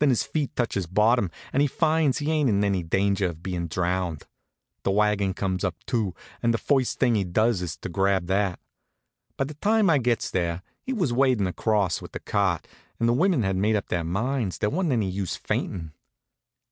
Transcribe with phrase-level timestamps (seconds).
[0.00, 3.68] Then his feet touches bottom and he finds he ain't in any danger of bein'
[3.68, 4.26] drowned.
[4.82, 6.12] The wagon comes up, too,
[6.42, 8.58] and the first thing he does is to grab that.
[9.36, 12.66] By the time I gets there he was wadin' across with the cart,
[12.98, 15.92] and the women had made up their minds there wa'n't any use fainting.